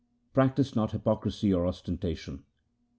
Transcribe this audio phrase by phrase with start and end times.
[0.33, 2.43] Practise not hypocrisy or ostentation.